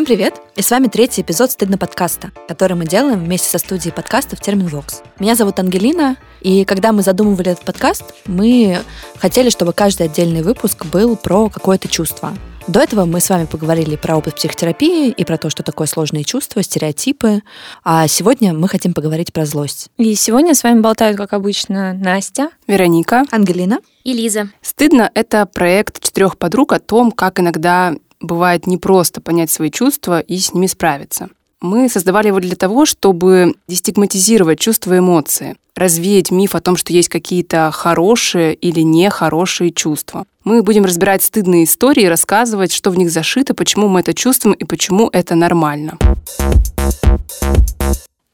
[0.00, 0.40] Всем привет!
[0.56, 5.02] И с вами третий эпизод «Стыдно подкаста», который мы делаем вместе со студией подкастов Терминвокс.
[5.18, 8.78] Меня зовут Ангелина, и когда мы задумывали этот подкаст, мы
[9.18, 12.32] хотели, чтобы каждый отдельный выпуск был про какое-то чувство.
[12.66, 16.24] До этого мы с вами поговорили про опыт психотерапии и про то, что такое сложные
[16.24, 17.42] чувства, стереотипы.
[17.84, 19.90] А сегодня мы хотим поговорить про злость.
[19.98, 24.48] И сегодня с вами болтают, как обычно, Настя, Вероника, Ангелина и Лиза.
[24.62, 30.38] «Стыдно»— это проект четырех подруг о том, как иногда бывает непросто понять свои чувства и
[30.38, 31.28] с ними справиться.
[31.60, 36.94] Мы создавали его для того, чтобы дестигматизировать чувства и эмоции, развеять миф о том, что
[36.94, 40.24] есть какие-то хорошие или нехорошие чувства.
[40.44, 44.64] Мы будем разбирать стыдные истории, рассказывать, что в них зашито, почему мы это чувствуем и
[44.64, 45.98] почему это нормально.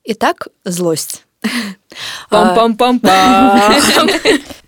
[0.04, 1.24] Итак, злость.
[2.30, 4.40] Пам-пам-пам-пам.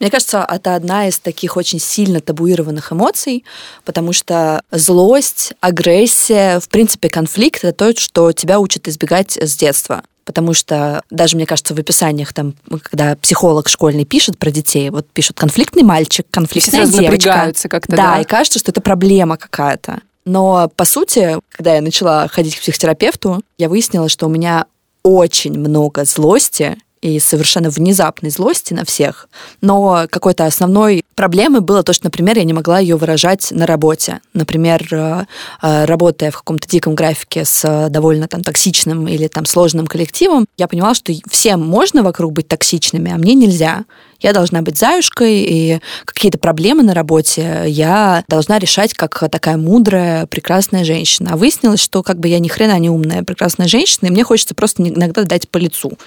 [0.00, 3.44] Мне кажется, это одна из таких очень сильно табуированных эмоций,
[3.84, 10.02] потому что злость, агрессия, в принципе, конфликт— это то, что тебя учат избегать с детства
[10.26, 15.08] потому что даже, мне кажется, в описаниях там, когда психолог школьный пишет про детей, вот
[15.08, 17.52] пишут конфликтный мальчик, конфликтная Все девочка.
[17.68, 18.20] как-то, да, да.
[18.20, 20.00] и кажется, что это проблема какая-то.
[20.24, 24.66] Но, по сути, когда я начала ходить к психотерапевту, я выяснила, что у меня
[25.04, 26.76] очень много злости
[27.06, 29.28] и совершенно внезапной злости на всех.
[29.60, 34.20] Но какой-то основной проблемой было то, что, например, я не могла ее выражать на работе.
[34.34, 35.24] Например, э,
[35.62, 40.46] э, работая в каком-то диком графике с э, довольно там токсичным или там сложным коллективом,
[40.56, 43.84] я понимала, что всем можно вокруг быть токсичными, а мне нельзя.
[44.20, 50.26] Я должна быть заюшкой, и какие-то проблемы на работе я должна решать как такая мудрая,
[50.26, 51.32] прекрасная женщина.
[51.32, 54.54] А выяснилось, что как бы я ни хрена не умная, прекрасная женщина, и мне хочется
[54.54, 55.98] просто иногда дать по лицу.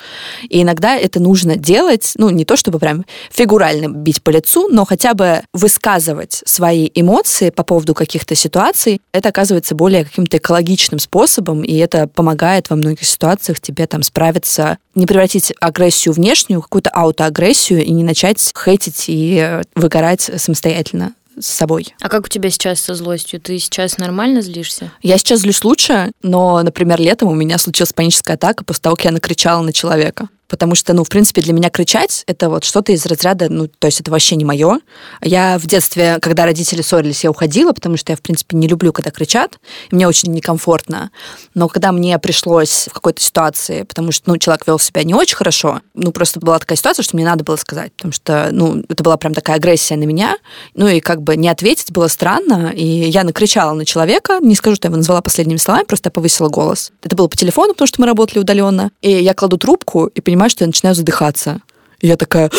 [0.50, 4.86] И иногда это нужно делать, ну, не то чтобы прям фигурально бить по лицу, но
[4.86, 11.64] хотя бы высказывать свои эмоции по поводу каких-то ситуаций, это оказывается более каким-то экологичным способом,
[11.64, 17.84] и это помогает во многих ситуациях тебе там справиться, не превратить агрессию внешнюю, какую-то аутоагрессию,
[17.84, 21.96] и не начать хейтить и выгорать самостоятельно с собой.
[22.02, 23.40] А как у тебя сейчас со злостью?
[23.40, 24.92] Ты сейчас нормально злишься?
[25.02, 29.06] Я сейчас злюсь лучше, но, например, летом у меня случилась паническая атака после того, как
[29.06, 32.92] я накричала на человека потому что, ну, в принципе, для меня кричать— это вот что-то
[32.92, 34.80] из разряда, ну, то есть это вообще не мое.
[35.22, 38.92] Я в детстве, когда родители ссорились, я уходила, потому что я, в принципе, не люблю,
[38.92, 39.60] когда кричат,
[39.92, 41.12] и мне очень некомфортно.
[41.54, 45.36] Но когда мне пришлось в какой-то ситуации, потому что, ну, человек вел себя не очень
[45.36, 49.04] хорошо, ну, просто была такая ситуация, что мне надо было сказать, потому что, ну, это
[49.04, 50.38] была прям такая агрессия на меня,
[50.74, 54.76] ну, и как бы не ответить было странно, и я накричала на человека, не скажу,
[54.76, 56.92] что я его назвала последними словами, просто я повысила голос.
[57.04, 60.39] Это было по телефону, потому что мы работали удаленно, и я кладу трубку и понимаю,
[60.40, 61.60] понимаю, что я начинаю задыхаться.
[62.02, 62.50] Я такая,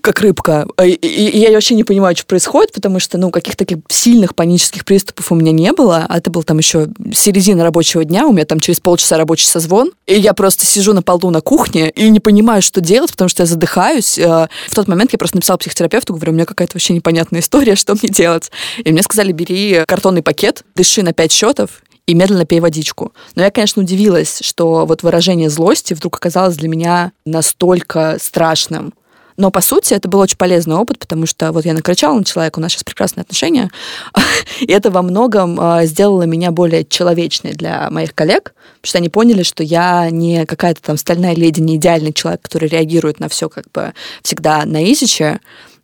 [0.00, 0.66] как рыбка.
[0.78, 3.84] А, и, и, и я вообще не понимаю, что происходит, потому что, ну, каких-то таких
[3.88, 6.06] сильных панических приступов у меня не было.
[6.08, 9.92] А это был там еще середина рабочего дня, у меня там через полчаса рабочий созвон.
[10.06, 13.42] И я просто сижу на полу на кухне и не понимаю, что делать, потому что
[13.42, 14.18] я задыхаюсь.
[14.18, 17.76] А, в тот момент я просто написала психотерапевту, говорю, у меня какая-то вообще непонятная история,
[17.76, 18.50] что мне делать.
[18.82, 23.12] И мне сказали, бери картонный пакет, дыши на пять счетов и медленно пей водичку.
[23.34, 28.92] Но я, конечно, удивилась, что вот выражение злости вдруг оказалось для меня настолько страшным.
[29.36, 32.58] Но, по сути, это был очень полезный опыт, потому что вот я накричала на человека,
[32.58, 33.70] у нас сейчас прекрасные отношения,
[34.60, 39.08] и это во многом а, сделало меня более человечной для моих коллег, потому что они
[39.08, 43.48] поняли, что я не какая-то там стальная леди, не идеальный человек, который реагирует на все
[43.48, 45.40] как бы всегда на изиче,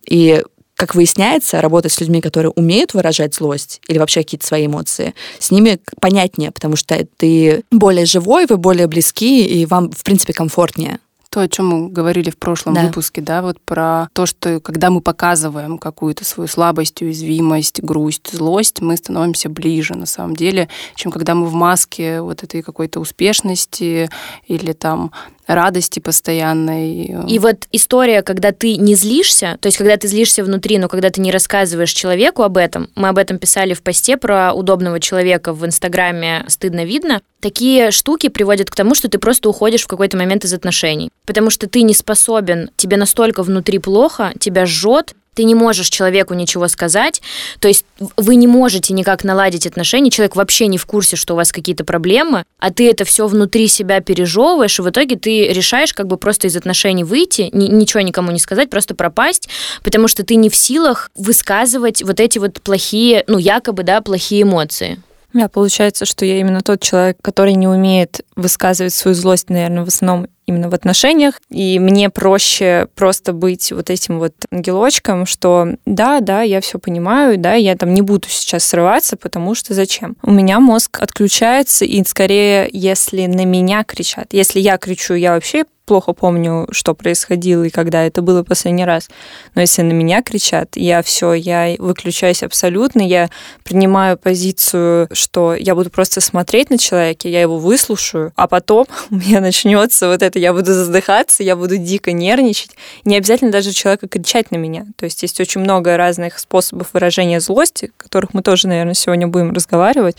[0.07, 0.43] и
[0.79, 5.51] как выясняется, работать с людьми, которые умеют выражать злость или вообще какие-то свои эмоции, с
[5.51, 10.99] ними понятнее, потому что ты более живой, вы более близки, и вам, в принципе, комфортнее.
[11.29, 12.83] То, о чем мы говорили в прошлом да.
[12.83, 18.79] выпуске, да, вот про то, что когда мы показываем какую-то свою слабость, уязвимость, грусть, злость,
[18.79, 24.09] мы становимся ближе, на самом деле, чем когда мы в маске вот этой какой-то успешности
[24.47, 25.11] или там
[25.49, 27.15] радости постоянной.
[27.27, 31.09] И вот история, когда ты не злишься, то есть когда ты злишься внутри, но когда
[31.09, 35.53] ты не рассказываешь человеку об этом, мы об этом писали в посте про удобного человека
[35.53, 40.17] в Инстаграме «Стыдно видно», такие штуки приводят к тому, что ты просто уходишь в какой-то
[40.17, 45.43] момент из отношений, потому что ты не способен, тебе настолько внутри плохо, тебя жжет, ты
[45.43, 47.21] не можешь человеку ничего сказать,
[47.59, 47.85] то есть
[48.17, 51.83] вы не можете никак наладить отношения, человек вообще не в курсе, что у вас какие-то
[51.83, 56.17] проблемы, а ты это все внутри себя пережевываешь, и в итоге ты решаешь как бы
[56.17, 59.49] просто из отношений выйти, ни, ничего никому не сказать, просто пропасть,
[59.83, 64.43] потому что ты не в силах высказывать вот эти вот плохие, ну якобы, да, плохие
[64.43, 65.01] эмоции.
[65.33, 69.87] Да, получается, что я именно тот человек, который не умеет высказывать свою злость, наверное, в
[69.87, 76.21] основном именно в отношениях, и мне проще просто быть вот этим вот ангелочком, что да,
[76.21, 80.17] да, я все понимаю, да, я там не буду сейчас срываться, потому что зачем?
[80.23, 85.65] У меня мозг отключается, и скорее, если на меня кричат, если я кричу, я вообще
[85.89, 89.09] плохо помню, что происходило и когда это было последний раз.
[89.55, 93.31] Но если на меня кричат, я все, я выключаюсь абсолютно, я
[93.63, 99.15] принимаю позицию, что я буду просто смотреть на человека, я его выслушаю, а потом у
[99.15, 102.75] меня начнется вот это, я буду задыхаться, я буду дико нервничать.
[103.03, 104.85] Не обязательно даже человека кричать на меня.
[104.95, 109.25] То есть есть очень много разных способов выражения злости, о которых мы тоже, наверное, сегодня
[109.25, 110.17] будем разговаривать.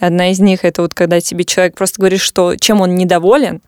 [0.00, 3.60] Одна из них это вот когда тебе человек просто говорит, что чем он недоволен,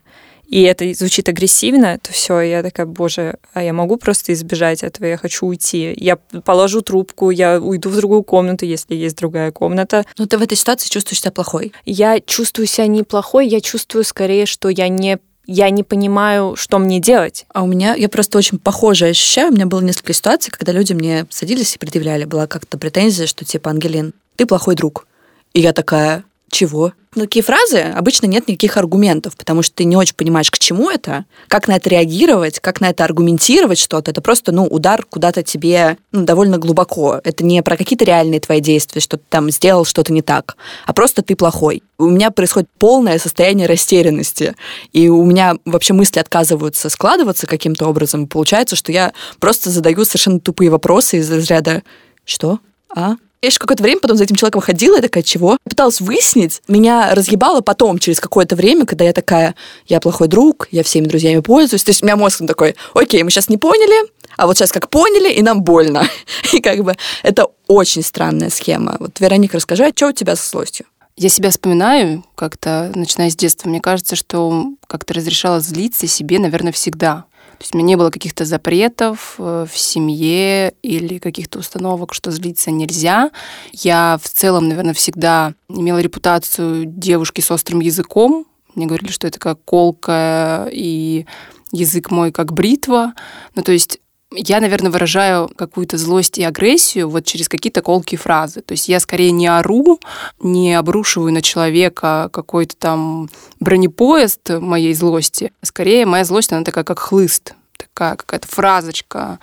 [0.46, 5.06] и это звучит агрессивно, то все, я такая, боже, а я могу просто избежать этого,
[5.06, 5.94] я хочу уйти.
[5.96, 10.04] Я положу трубку, я уйду в другую комнату, если есть другая комната.
[10.18, 11.72] Но ты в этой ситуации чувствуешь себя плохой?
[11.84, 17.00] Я чувствую себя неплохой, я чувствую скорее, что я не я не понимаю, что мне
[17.00, 17.44] делать.
[17.52, 19.50] А у меня, я просто очень похоже ощущаю.
[19.50, 22.24] У меня было несколько ситуаций, когда люди мне садились и предъявляли.
[22.24, 25.06] Была как-то претензия, что типа, Ангелин, ты плохой друг.
[25.52, 26.24] И я такая,
[26.54, 26.92] чего?
[27.14, 30.90] На такие фразы обычно нет никаких аргументов, потому что ты не очень понимаешь, к чему
[30.90, 34.10] это, как на это реагировать, как на это аргументировать что-то.
[34.10, 37.20] Это просто, ну, удар куда-то тебе ну, довольно глубоко.
[37.22, 40.56] Это не про какие-то реальные твои действия, что ты там сделал что-то не так,
[40.86, 41.82] а просто ты плохой.
[41.98, 44.56] У меня происходит полное состояние растерянности,
[44.92, 48.26] и у меня вообще мысли отказываются складываться каким-то образом.
[48.26, 51.82] Получается, что я просто задаю совершенно тупые вопросы из разряда
[52.24, 52.58] «Что?
[52.94, 53.16] А?
[53.44, 55.58] Я еще какое-то время потом за этим человеком ходила, и такая, чего?
[55.64, 56.62] Пыталась выяснить.
[56.66, 59.54] Меня разъебало потом, через какое-то время, когда я такая,
[59.86, 61.84] я плохой друг, я всеми друзьями пользуюсь.
[61.84, 64.88] То есть у меня мозг такой, окей, мы сейчас не поняли, а вот сейчас как
[64.88, 66.08] поняли, и нам больно.
[66.54, 68.96] И как бы это очень странная схема.
[68.98, 70.86] Вот, Вероника, расскажи, а что у тебя со злостью?
[71.18, 73.68] Я себя вспоминаю как-то, начиная с детства.
[73.68, 77.26] Мне кажется, что как-то разрешала злиться себе, наверное, всегда.
[77.64, 82.70] Есть у меня не было каких-то запретов э, в семье или каких-то установок, что злиться
[82.70, 83.30] нельзя.
[83.72, 88.44] Я в целом, наверное, всегда имела репутацию девушки с острым языком.
[88.74, 91.24] Мне говорили, что это как колка и
[91.72, 93.14] язык мой как бритва.
[93.54, 93.98] Ну, то есть
[94.36, 98.60] я, наверное, выражаю какую-то злость и агрессию вот через какие-то колкие фразы.
[98.60, 100.00] То есть я скорее не ору,
[100.40, 105.52] не обрушиваю на человека какой-то там бронепоезд моей злости.
[105.62, 107.54] Скорее моя злость, она такая, как хлыст
[107.94, 109.38] такая какая-то фразочка.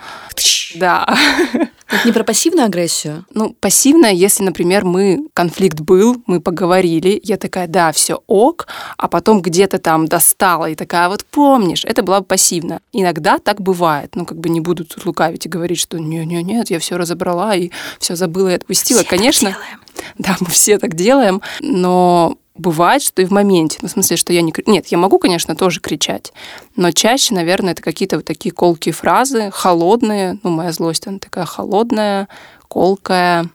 [0.76, 1.06] Да.
[1.88, 3.26] Это не про пассивную агрессию?
[3.34, 8.66] Ну, пассивная, если, например, мы, конфликт был, мы поговорили, я такая, да, все ок,
[8.96, 12.80] а потом где-то там достала и такая, вот помнишь, это была бы пассивная.
[12.92, 16.78] Иногда так бывает, ну, как бы не буду тут лукавить и говорить, что не-не-нет, я
[16.78, 19.00] все разобрала и все забыла и отпустила.
[19.00, 19.56] Все Конечно,
[20.18, 23.78] да, мы все так делаем, но бывает, что и в моменте.
[23.82, 24.52] Ну, в смысле, что я не...
[24.66, 26.32] Нет, я могу, конечно, тоже кричать,
[26.76, 30.38] но чаще, наверное, это какие-то вот такие колкие фразы, холодные.
[30.42, 32.28] Ну, моя злость, она такая холодная,
[32.68, 33.46] колкая,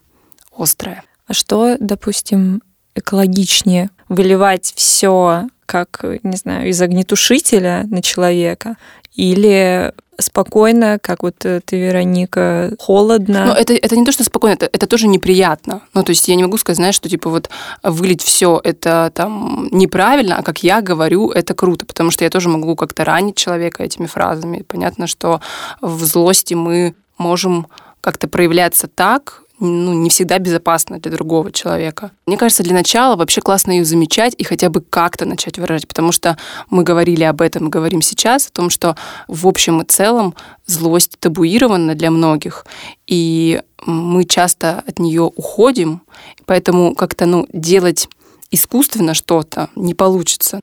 [0.56, 1.04] острая.
[1.28, 2.62] А что, допустим,
[2.96, 3.90] экологичнее?
[4.10, 8.78] Выливать все как, не знаю, из огнетушителя на человека
[9.18, 13.46] или спокойно, как вот ты, Вероника, холодно.
[13.46, 15.82] Но это, это не то, что спокойно, это, это тоже неприятно.
[15.94, 17.50] Ну, то есть я не могу сказать, знаешь, что типа вот
[17.84, 22.50] вылить все это там неправильно, а как я говорю, это круто, потому что я тоже
[22.50, 24.64] могу как-то ранить человека этими фразами.
[24.68, 25.42] Понятно, что
[25.82, 27.68] в злости мы можем
[28.02, 32.12] как-то проявляться так, ну, не всегда безопасно для другого человека.
[32.26, 36.12] Мне кажется, для начала вообще классно ее замечать и хотя бы как-то начать выражать, потому
[36.12, 36.38] что
[36.70, 38.96] мы говорили об этом, говорим сейчас, о том, что
[39.28, 40.36] в общем и целом
[40.66, 42.66] злость табуирована для многих,
[43.08, 46.02] и мы часто от нее уходим,
[46.46, 48.08] поэтому как-то ну, делать
[48.52, 50.60] искусственно что-то не получится.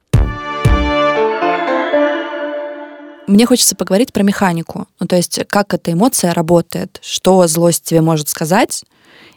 [3.26, 4.86] Мне хочется поговорить про механику.
[5.00, 8.84] Ну, то есть, как эта эмоция работает, что злость тебе может сказать,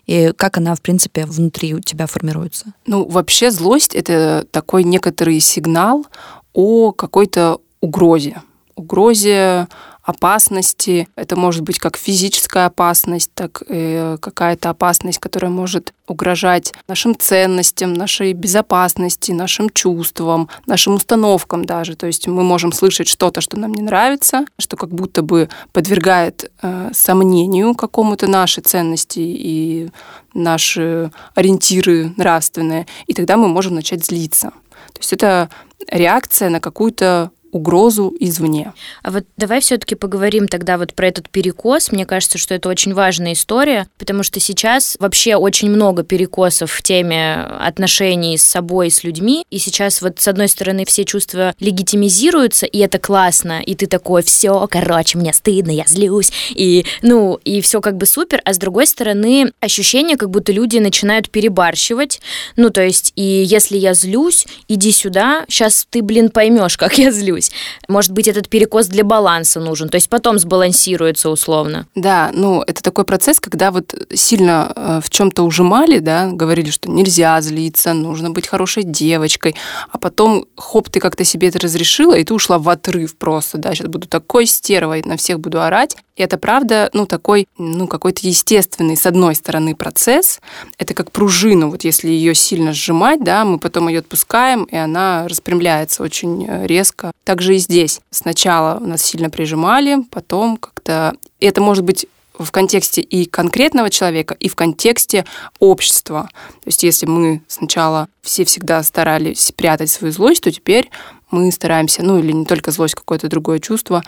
[0.06, 2.74] и как она, в принципе, внутри у тебя формируется?
[2.86, 6.06] Ну, вообще злость— это такой некоторый сигнал
[6.53, 8.41] о какой-то угрозе.
[8.75, 9.67] Угрозе
[10.08, 11.10] опасности.
[11.18, 17.94] Это может быть как физическая опасность, так и какая-то опасность, которая может угрожать нашим ценностям,
[17.94, 21.98] нашей безопасности, нашим чувствам, нашим установкам даже.
[21.98, 26.52] То есть мы можем слышать что-то, что нам не нравится, что как будто бы подвергает
[26.62, 29.90] э, сомнению какому-то наши ценности и
[30.34, 32.88] наши ориентиры нравственные.
[33.08, 34.52] И тогда мы можем начать злиться.
[34.94, 35.50] То есть это
[35.92, 38.74] реакция на какую-то угрозу извне.
[39.04, 41.92] А вот давай все-таки поговорим тогда вот про этот перекос.
[41.92, 46.82] Мне кажется, что это очень важная история, потому что сейчас вообще очень много перекосов в
[46.82, 49.46] теме отношений с собой, с людьми.
[49.50, 54.24] И сейчас вот с одной стороны все чувства легитимизируются, и это классно, и ты такой,
[54.24, 58.58] все, короче, мне стыдно, я злюсь, и, ну, и все как бы супер, а с
[58.58, 62.22] другой стороны ощущение, как будто люди начинают перебарщивать,
[62.56, 67.12] ну, то есть, и если я злюсь, иди сюда, сейчас ты, блин, поймешь, как я
[67.12, 67.51] злюсь, злюсь.
[67.88, 71.88] Может быть, этот перекос для баланса нужен, то есть потом сбалансируется условно.
[71.96, 76.89] Да, ну это такой процесс, когда вот сильно э, в чем-то ужимали, да, говорили, что
[76.89, 79.56] нельзя злиться, нужно быть хорошей девочкой,
[79.91, 83.74] а потом хоп, ты как-то себе это разрешила, и ты ушла в отрыв просто, да,
[83.74, 85.96] сейчас буду такой стервой, на всех буду орать.
[86.18, 90.42] И это правда, ну, такой, ну, какой-то естественный, с одной стороны, процесс.
[90.78, 95.28] Это как пружину, вот если ее сильно сжимать, да, мы потом ее отпускаем, и она
[95.28, 97.12] распрямляется очень э, резко.
[97.24, 98.02] Также и здесь.
[98.10, 101.16] Сначала нас сильно прижимали, потом как-то...
[101.40, 102.08] Это может быть
[102.38, 105.26] в контексте и конкретного человека, и в контексте
[105.60, 106.30] общества.
[106.64, 110.90] То есть если мы сначала все всегда старались прятать свою злость, то теперь
[111.31, 114.03] мы стараемся, ну или не только злость, какое-то другое чувство,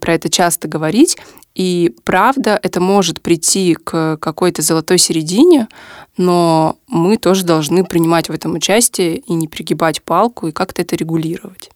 [0.00, 1.16] про это часто говорить.
[1.54, 5.68] И правда, это может прийти к какой-то золотой середине,
[6.16, 10.96] но мы тоже должны принимать в этом участие и не пригибать палку, и как-то это
[10.96, 11.70] регулировать.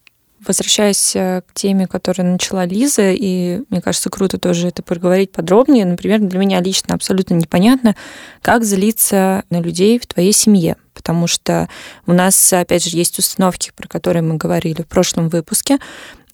[0.45, 5.85] Возвращаясь э, к теме, которую начала Лиза, и мне кажется, круто тоже это проговорить подробнее.
[5.85, 7.95] Например, для меня лично абсолютно непонятно,
[8.41, 10.77] как злиться на людей в твоей семье.
[10.93, 11.69] Потому что
[12.05, 15.79] у нас, опять же, есть установки, про которые мы говорили в прошлом выпуске,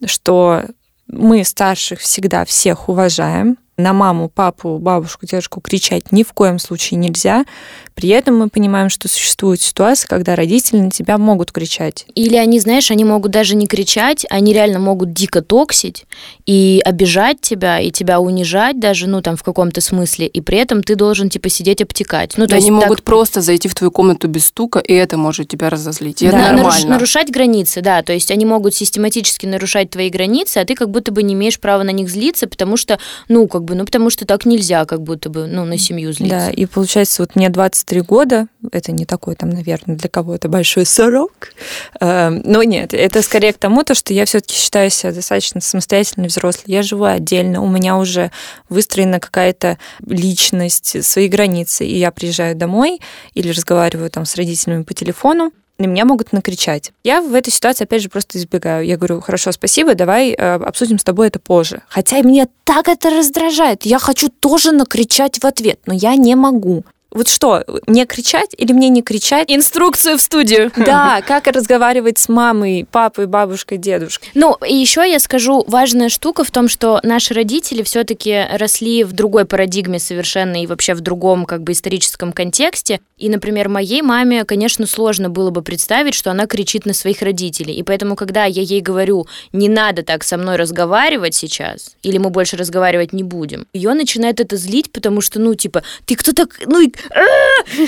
[0.05, 0.63] что
[1.07, 6.97] мы старших всегда всех уважаем, на маму, папу, бабушку, дедушку кричать ни в коем случае
[6.97, 7.45] нельзя.
[7.93, 12.05] При этом мы понимаем, что существует ситуация, когда родители на тебя могут кричать.
[12.15, 16.05] Или они, знаешь, они могут даже не кричать, они реально могут дико токсить
[16.45, 20.83] и обижать тебя, и тебя унижать даже, ну, там, в каком-то смысле, и при этом
[20.83, 22.33] ты должен, типа, сидеть обтекать.
[22.37, 23.05] Ну, то они есть могут так...
[23.05, 26.21] просто зайти в твою комнату без стука, и это может тебя разозлить.
[26.21, 26.37] И да.
[26.37, 26.89] это нормально.
[26.89, 31.11] нарушать границы, да, то есть они могут систематически нарушать твои границы, а ты как будто
[31.11, 34.25] бы не имеешь права на них злиться, потому что, ну, как бы, ну, потому что
[34.25, 36.37] так нельзя, как будто бы, ну, на семью злиться.
[36.37, 40.85] Да, и получается, вот мне 23 года, это не такой там, наверное, для кого-то большой
[40.85, 41.53] сорок,
[41.99, 46.27] эм, но нет, это скорее к тому, то, что я все-таки считаю себя достаточно самостоятельной
[46.27, 46.63] взрослой.
[46.67, 48.31] Я живу отдельно, у меня уже
[48.69, 53.01] выстроена какая-то личность, свои границы, и я приезжаю домой
[53.33, 56.91] или разговариваю там с родителями по телефону, на меня могут накричать.
[57.03, 58.85] Я в этой ситуации, опять же, просто избегаю.
[58.85, 61.81] Я говорю, хорошо, спасибо, давай э, обсудим с тобой это позже.
[61.87, 63.83] Хотя меня так это раздражает.
[63.83, 66.83] Я хочу тоже накричать в ответ, но я не могу.
[67.15, 69.49] Вот что, мне кричать или мне не кричать?
[69.49, 70.71] Инструкцию в студию.
[70.85, 74.29] Да, как разговаривать с мамой, папой, бабушкой, дедушкой.
[74.35, 79.13] Ну, и еще я скажу, важная штука в том, что наши родители все-таки росли в
[79.13, 82.99] другой парадигме совершенно и вообще в другом как бы историческом контексте.
[83.17, 87.73] И, например, моей маме, конечно, сложно было бы представить, что она кричит на своих родителей.
[87.75, 92.29] И поэтому, когда я ей говорю, не надо так со мной разговаривать сейчас, или мы
[92.29, 96.49] больше разговаривать не будем, ее начинает это злить, потому что, ну, типа, ты кто так,
[96.65, 97.04] ну, «А,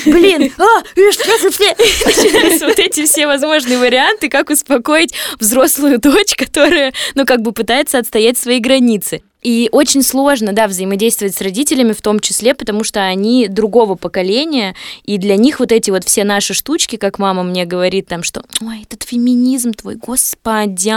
[0.05, 7.41] блин, а, начинаются вот эти все возможные варианты, как успокоить взрослую дочь, которая, ну, как
[7.41, 9.21] бы пытается отстоять свои границы.
[9.43, 14.75] И очень сложно, да, взаимодействовать с родителями в том числе, потому что они другого поколения,
[15.03, 18.43] и для них вот эти вот все наши штучки, как мама мне говорит там, что
[18.61, 20.87] «Ой, этот феминизм твой, господи!»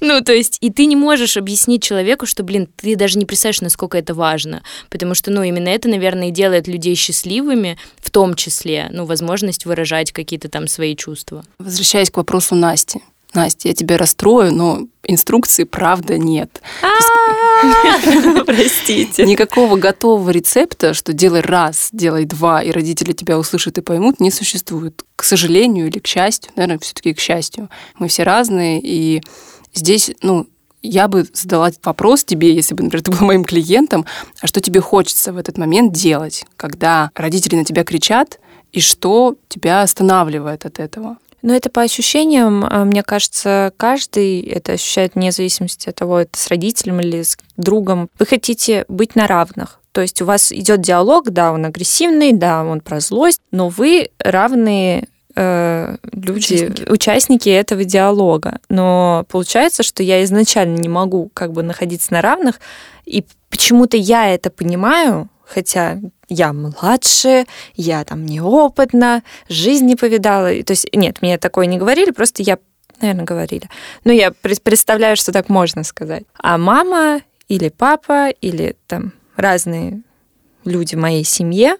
[0.00, 3.60] Ну, то есть, и ты не можешь объяснить человеку, что, блин, ты даже не представляешь,
[3.60, 8.34] насколько это важно, потому что, ну, именно это, наверное, и делает людей счастливыми, в том
[8.34, 11.44] числе, ну, возможность выражать какие-то там свои чувства.
[11.58, 13.00] Возвращаясь к вопросу Насти,
[13.34, 16.60] Настя, я тебя расстрою, но инструкции, правда, нет.
[18.46, 19.24] Простите.
[19.24, 24.30] Никакого готового рецепта, что делай раз, делай два, и родители тебя услышат и поймут, не
[24.30, 25.02] существует.
[25.16, 27.70] К сожалению или к счастью, наверное, все-таки к счастью.
[27.98, 29.22] Мы все разные, и
[29.72, 30.46] здесь, ну,
[30.82, 34.04] я бы задала вопрос тебе, если бы, например, ты был моим клиентом,
[34.40, 38.40] а что тебе хочется в этот момент делать, когда родители на тебя кричат,
[38.72, 41.18] и что тебя останавливает от этого?
[41.42, 46.38] Но это по ощущениям, а, мне кажется, каждый это ощущает вне зависимости от того, это
[46.38, 48.08] с родителем или с другом.
[48.18, 49.80] Вы хотите быть на равных.
[49.92, 54.08] То есть у вас идет диалог, да, он агрессивный, да, он про злость, но вы
[54.18, 56.90] равные э, люди, участники.
[56.90, 58.58] участники этого диалога.
[58.70, 62.58] Но получается, что я изначально не могу как бы находиться на равных,
[63.04, 70.48] и почему-то я это понимаю, хотя я младше, я там неопытна, жизнь не повидала.
[70.62, 72.58] То есть нет, мне такое не говорили, просто я
[73.00, 73.68] наверное, говорили.
[74.04, 76.22] Ну, я представляю, что так можно сказать.
[76.38, 80.02] А мама или папа, или там разные
[80.64, 81.76] люди в моей семье,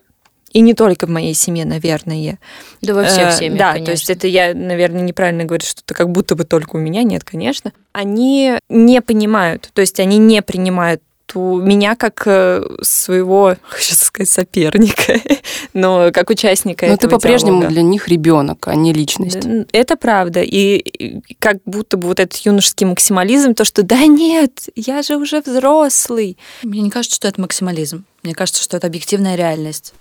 [0.52, 2.38] и не только в моей семье, наверное.
[2.82, 3.86] Да во всех э, семьях, Да, конечно.
[3.86, 7.02] то есть это я, наверное, неправильно говорю, что это как будто бы только у меня.
[7.02, 7.72] Нет, конечно.
[7.92, 11.02] Они не понимают, то есть они не принимают
[11.34, 15.20] у меня как э, своего, хочу сказать, соперника,
[15.72, 19.46] но как участника Но ты по-прежнему для них ребенок, а не личность.
[19.72, 20.42] Это правда.
[20.42, 25.40] И как будто бы вот этот юношеский максимализм, то, что да нет, я же уже
[25.40, 26.38] взрослый.
[26.62, 28.04] Мне не кажется, что это максимализм.
[28.22, 29.94] Мне кажется, что это объективная реальность.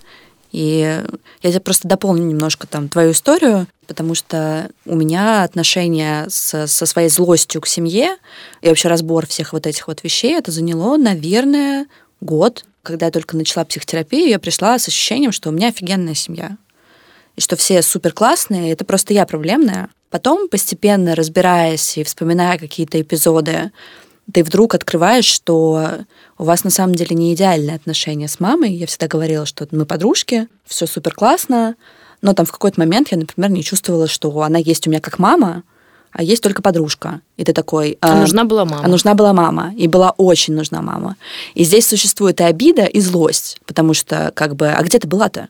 [0.51, 1.03] И
[1.41, 6.86] я тебе просто дополню немножко там твою историю, потому что у меня отношения со, со
[6.86, 8.17] своей злостью к семье
[8.62, 11.88] и вообще разбор всех вот этих вот вещей, это заняло, наверное,
[12.20, 12.65] год.
[12.84, 16.58] Когда я только начала психотерапию, я пришла с ощущением, что у меня офигенная семья.
[17.36, 19.89] И что все супер классные, это просто я проблемная.
[20.10, 23.72] Потом, постепенно разбираясь и вспоминая какие-то эпизоды,
[24.31, 26.05] ты вдруг открываешь, что
[26.37, 28.73] у вас на самом деле не идеальные отношения с мамой.
[28.73, 31.75] Я всегда говорила, что мы подружки, все супер классно,
[32.21, 35.19] но там в какой-то момент я, например, не чувствовала, что она есть у меня как
[35.19, 35.63] мама,
[36.11, 37.21] а есть только подружка.
[37.37, 37.97] И ты такой...
[38.01, 38.83] А, а нужна была мама.
[38.83, 39.73] А нужна была мама.
[39.77, 41.15] И была очень нужна мама.
[41.53, 43.59] И здесь существует и обида, и злость.
[43.65, 45.47] Потому что, как бы, а где ты была-то?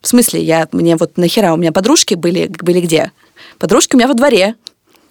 [0.00, 3.12] В смысле, я, мне вот нахера у меня подружки были, были где?
[3.58, 4.56] Подружки у меня во дворе.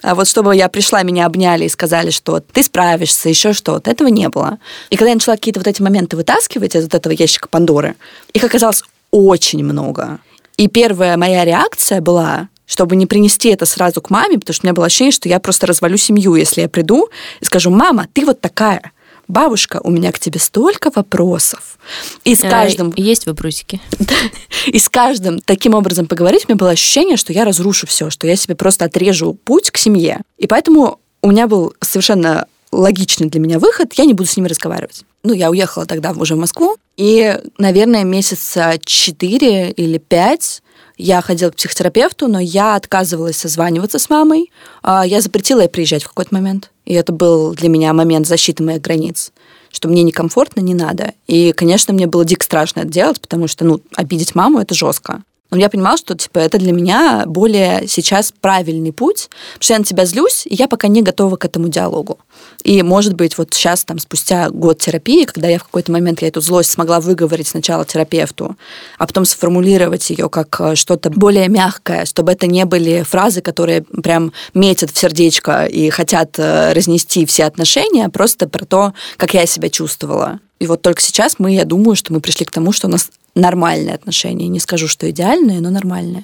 [0.02, 4.08] А вот чтобы я пришла, меня обняли и сказали, что ты справишься, еще что-то, этого
[4.08, 4.58] не было.
[4.90, 7.96] И когда я начала какие-то вот эти моменты вытаскивать из вот этого ящика Пандоры,
[8.34, 10.20] их оказалось очень много.
[10.58, 14.68] И первая моя реакция была, чтобы не принести это сразу к маме, потому что у
[14.68, 18.26] меня было ощущение, что я просто развалю семью, если я приду и скажу, мама, ты
[18.26, 18.92] вот такая
[19.32, 21.78] бабушка, у меня к тебе столько вопросов.
[22.24, 22.94] И с каждым...
[22.96, 23.82] А, есть вопросики.
[24.68, 28.28] И с каждым таким образом поговорить, у меня было ощущение, что я разрушу все, что
[28.28, 30.22] я себе просто отрежу путь к семье.
[30.38, 34.48] И поэтому у меня был совершенно логичный для меня выход, я не буду с ними
[34.48, 35.04] разговаривать.
[35.24, 40.62] Ну, я уехала тогда уже в Москву, и, наверное, месяца четыре или пять
[41.02, 44.52] я ходила к психотерапевту, но я отказывалась созваниваться с мамой.
[44.84, 46.72] А, я запретила ей приезжать в какой-то момент.
[46.86, 49.32] И это был для меня момент защиты моих границ
[49.74, 51.14] что мне некомфортно, не надо.
[51.28, 55.24] И, конечно, мне было дико страшно это делать, потому что, ну, обидеть маму– это жестко.
[55.52, 59.80] Но я понимала, что типа, это для меня более сейчас правильный путь, потому что я
[59.80, 62.20] на тебя злюсь, и я пока не готова к этому диалогу.
[62.64, 66.30] И, может быть, вот сейчас, там, спустя год терапии, когда я в какой-то момент я
[66.30, 68.56] эту злость смогла выговорить сначала терапевту,
[68.98, 73.82] а потом сформулировать ее как э, что-то более мягкое, чтобы это не были фразы, которые
[73.82, 79.34] прям метят в сердечко и хотят э, разнести все отношения, а просто про то, как
[79.34, 80.40] я себя чувствовала.
[80.62, 83.10] И вот только сейчас мы, я думаю, что мы пришли к тому, что у нас
[83.34, 84.48] нормальные отношения.
[84.48, 86.24] Не скажу, что идеальные, но нормальные.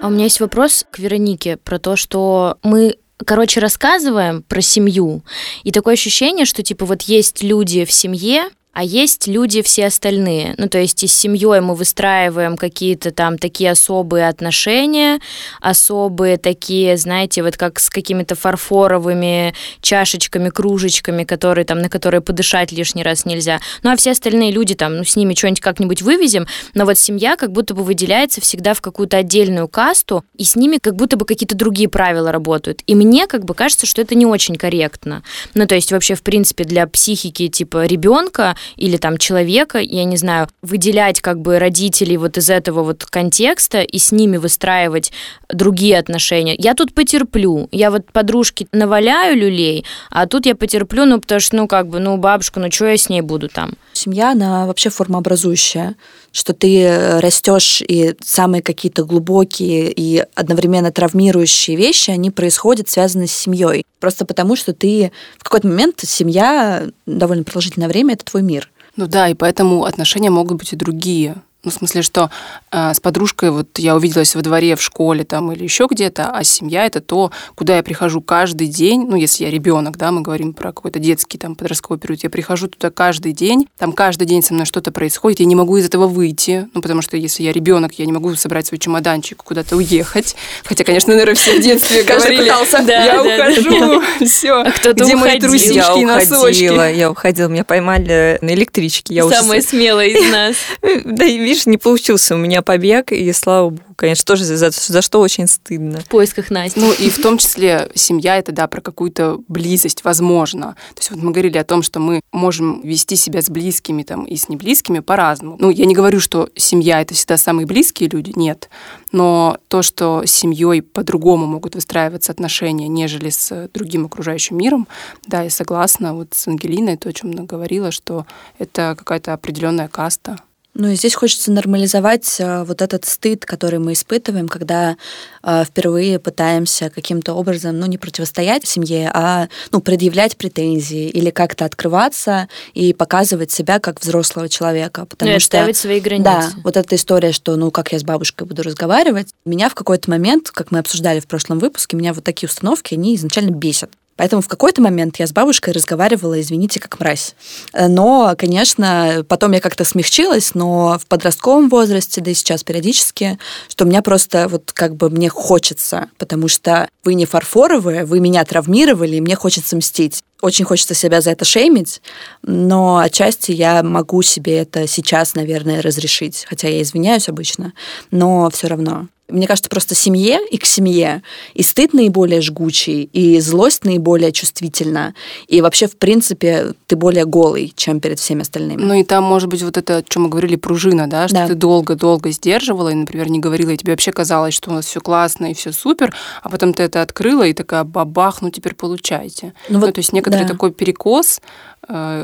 [0.00, 2.96] А у меня есть вопрос к Веронике про то, что мы
[3.26, 5.22] короче, рассказываем про семью,
[5.62, 10.54] и такое ощущение, что, типа, вот есть люди в семье, а есть люди все остальные.
[10.56, 15.20] Ну, то есть и с семьей мы выстраиваем какие-то там такие особые отношения,
[15.60, 22.72] особые такие, знаете, вот как с какими-то фарфоровыми чашечками, кружечками, которые там, на которые подышать
[22.72, 23.60] лишний раз нельзя.
[23.82, 27.36] Ну, а все остальные люди там, ну, с ними что-нибудь как-нибудь вывезем, но вот семья
[27.36, 31.26] как будто бы выделяется всегда в какую-то отдельную касту, и с ними как будто бы
[31.26, 32.82] какие-то другие правила работают.
[32.86, 35.22] И мне как бы кажется, что это не очень корректно.
[35.54, 40.16] Ну, то есть вообще, в принципе, для психики типа ребенка или там человека, я не
[40.16, 45.12] знаю, выделять как бы родителей вот из этого вот контекста и с ними выстраивать
[45.48, 46.54] другие отношения.
[46.58, 51.56] Я тут потерплю, я вот подружке наваляю люлей, а тут я потерплю, ну потому что,
[51.56, 53.74] ну как бы, ну бабушка, ну что я с ней буду там?
[53.92, 55.94] Семья, она вообще формообразующая,
[56.32, 63.32] что ты растешь, и самые какие-то глубокие и одновременно травмирующие вещи, они происходят, связаны с
[63.32, 63.84] семьей.
[64.00, 68.51] Просто потому, что ты в какой-то момент семья довольно продолжительное время это твой мир.
[68.96, 71.36] Ну да, и поэтому отношения могут быть и другие.
[71.64, 72.28] Ну, в смысле, что
[72.72, 76.42] э, с подружкой вот я увиделась во дворе, в школе там или еще где-то, а
[76.42, 79.06] семья это то, куда я прихожу каждый день.
[79.08, 82.66] Ну, если я ребенок, да, мы говорим про какой-то детский там подростковый период, я прихожу
[82.66, 86.08] туда каждый день, там каждый день со мной что-то происходит, я не могу из этого
[86.08, 90.34] выйти, ну, потому что если я ребенок, я не могу собрать свой чемоданчик, куда-то уехать.
[90.64, 94.64] Хотя, конечно, наверное, все в детстве говорили, я ухожу, все.
[94.64, 96.96] А Где мои трусишки и носочки?
[96.96, 99.22] Я уходила, меня поймали на электричке.
[99.28, 100.56] Самая смелая из нас.
[101.04, 105.20] Да, видишь, не получился у меня побег, и слава богу, конечно, тоже за, за что
[105.20, 106.00] очень стыдно.
[106.00, 106.80] В поисках Насти.
[106.80, 110.76] Ну и в том числе семья это, да, про какую-то близость, возможно.
[110.94, 114.24] То есть вот мы говорили о том, что мы можем вести себя с близкими там
[114.24, 115.56] и с неблизкими по-разному.
[115.58, 118.70] Ну, я не говорю, что семья это всегда самые близкие люди, нет.
[119.12, 124.88] Но то, что с семьей по-другому могут выстраиваться отношения, нежели с другим окружающим миром,
[125.26, 128.26] да, я согласна вот с Ангелиной, то, о чем она говорила, что
[128.58, 130.38] это какая-то определенная каста.
[130.74, 134.96] Ну и здесь хочется нормализовать э, вот этот стыд, который мы испытываем, когда
[135.42, 141.66] э, впервые пытаемся каким-то образом, ну не противостоять семье, а ну предъявлять претензии или как-то
[141.66, 146.24] открываться и показывать себя как взрослого человека, потому ну, что ставить свои границы.
[146.24, 150.08] Да, вот эта история, что ну как я с бабушкой буду разговаривать, меня в какой-то
[150.08, 153.90] момент, как мы обсуждали в прошлом выпуске, меня вот такие установки они изначально бесят.
[154.16, 157.34] Поэтому в какой-то момент я с бабушкой разговаривала, извините, как мразь.
[157.72, 163.38] Э, но, конечно, потом я как-то смягчилась, но в подростковом возрасте, да и сейчас периодически,
[163.68, 168.44] что меня просто вот как бы мне хочется, потому что вы не фарфоровые, вы меня
[168.44, 170.22] травмировали, и мне хочется мстить.
[170.40, 172.02] Очень хочется себя за это шеймить,
[172.42, 177.72] но отчасти я могу себе это сейчас, наверное, разрешить, хотя я извиняюсь обычно,
[178.10, 179.06] но все равно.
[179.32, 181.22] Мне кажется, просто семье и к семье
[181.54, 185.14] и стыд наиболее жгучий, и злость наиболее чувствительна,
[185.48, 188.82] и вообще, в принципе, ты более голый, чем перед всеми остальными.
[188.82, 191.48] Ну и там, может быть, вот это, о чем мы говорили, пружина, да, что да.
[191.48, 195.00] ты долго-долго сдерживала, и, например, не говорила, и тебе вообще казалось, что у нас все
[195.00, 199.54] классно и все супер, а потом ты это открыла и такая, бабах, ну теперь получайте.
[199.68, 200.48] Ну, вот, ну то есть некоторый да.
[200.48, 201.40] такой перекос,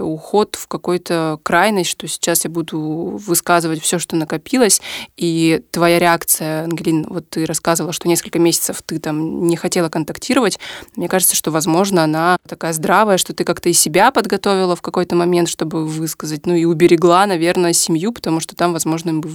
[0.01, 2.79] уход в какую-то крайность, что сейчас я буду
[3.27, 4.81] высказывать все, что накопилось,
[5.17, 10.59] и твоя реакция, Ангелин, вот ты рассказывала, что несколько месяцев ты там не хотела контактировать,
[10.97, 15.17] мне кажется, что, возможно, она такая здравая, что ты как-то и себя подготовила в какой-то
[15.17, 19.31] момент, чтобы высказать, ну и уберегла, наверное, семью, потому что там, возможно, бы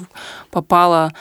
[0.52, 1.13] попала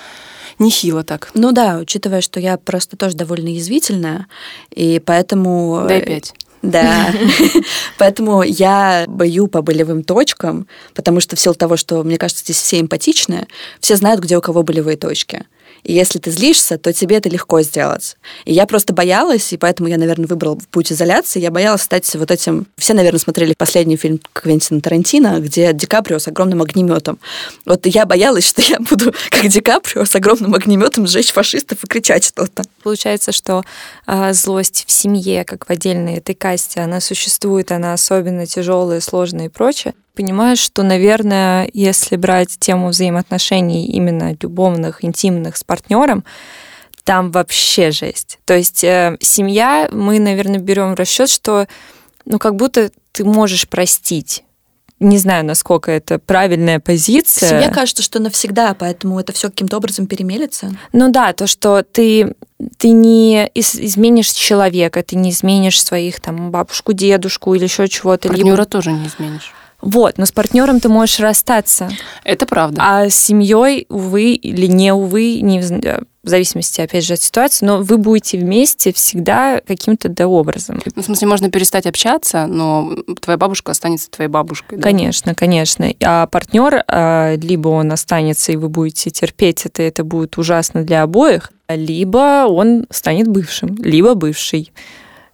[0.59, 1.31] нехило так.
[1.35, 4.27] Ну да, учитывая, что я просто тоже довольно язвительная,
[4.71, 5.85] и поэтому...
[5.89, 6.35] Дай пять.
[6.63, 7.13] Да.
[7.99, 12.59] Поэтому я бою по болевым точкам, потому что в силу того, что, мне кажется, здесь
[12.59, 13.49] все эмпатичные,
[13.81, 15.45] все знают, где у кого болевые точки.
[15.83, 18.17] И если ты злишься, то тебе это легко сделать.
[18.45, 21.41] И я просто боялась, и поэтому я, наверное, выбрал путь изоляции.
[21.41, 22.67] Я боялась стать вот этим...
[22.77, 27.19] Все, наверное, смотрели последний фильм Квентина Тарантино, где Ди Каприо с огромным огнеметом.
[27.67, 31.87] Вот я боялась, что я буду, как Ди Каприо, с огромным огнеметом сжечь фашистов и
[31.87, 32.63] кричать что-то.
[32.83, 33.65] Получается, что
[34.07, 39.47] э, злость в семье, как в отдельной этой касте, она существует, она особенно тяжелая, сложная
[39.47, 46.25] и прочее понимаешь, что, наверное, если брать тему взаимоотношений именно любовных, интимных с партнером,
[47.05, 48.39] там вообще жесть.
[48.45, 51.67] То есть э, семья, мы, наверное, берем в расчет, что
[52.25, 54.45] ну как будто ты можешь простить.
[55.01, 57.49] Не знаю, насколько это правильная позиция.
[57.49, 60.71] Семья кажется, что навсегда, поэтому это все каким-то образом перемелится.
[60.93, 62.37] Ну да, то, что ты
[62.79, 68.29] ты не изменишь человека, ты не изменишь своих там бабушку, дедушку или еще чего-то.
[68.29, 68.65] Партнера либо...
[68.65, 69.53] тоже не изменишь.
[69.83, 71.91] Вот, но с партнером ты можешь расстаться.
[72.23, 72.81] Это правда.
[72.83, 77.79] А с семьей, увы, или не увы, не в зависимости, опять же, от ситуации, но
[77.79, 80.81] вы будете вместе всегда каким-то да образом.
[80.95, 84.79] Ну, в смысле, можно перестать общаться, но твоя бабушка останется твоей бабушкой.
[84.79, 84.85] Да?
[84.85, 85.93] Конечно, конечно.
[86.01, 91.03] А партнер, а, либо он останется, и вы будете терпеть это, это будет ужасно для
[91.03, 94.73] обоих, либо он станет бывшим, либо бывший.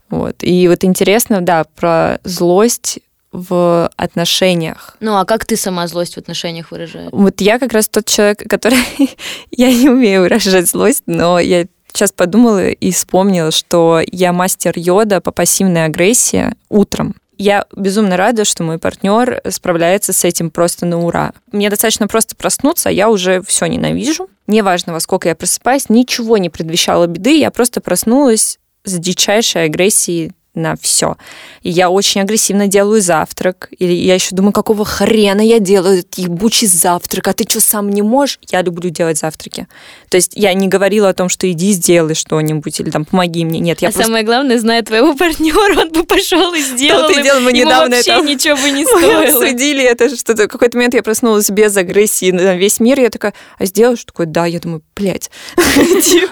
[0.09, 0.37] Вот.
[0.41, 3.01] И вот интересно, да, про злость
[3.33, 4.97] в отношениях.
[5.01, 7.11] Ну, а как ты сама злость в отношениях выражаешь?
[7.13, 8.79] Вот я как раз тот человек, который...
[9.51, 15.21] я не умею выражать злость, но я сейчас подумала и вспомнила, что я мастер йода
[15.21, 17.15] по пассивной агрессии утром.
[17.39, 21.33] Я безумно рада, что мой партнер справляется с этим просто на ура.
[21.53, 24.29] Мне достаточно просто проснуться, а я уже все ненавижу.
[24.49, 30.33] Неважно, во сколько я просыпаюсь, ничего не предвещало беды, я просто проснулась с дичайшей агрессией
[30.59, 31.17] на все.
[31.63, 33.69] И я очень агрессивно делаю завтрак.
[33.79, 37.91] Или я еще думаю, какого хрена я делаю этот ебучий завтрак, а ты что, сам
[37.91, 38.39] не можешь?
[38.51, 39.67] Я люблю делать завтраки.
[40.11, 43.61] То есть я не говорила о том, что иди сделай что-нибудь или там помоги мне.
[43.61, 44.07] Нет, я а просто...
[44.07, 47.09] самое главное, зная твоего партнера, он бы пошел и сделал.
[47.09, 48.27] Ты делал, мы недавно вообще это...
[48.27, 49.21] ничего бы не стоило.
[49.21, 50.45] Мы обсудили это что-то.
[50.45, 53.01] В какой-то момент я проснулась без агрессии на весь мир.
[53.01, 54.05] Я такая, а сделаешь?
[54.05, 54.47] Такой, да.
[54.47, 55.31] Я думаю, блядь.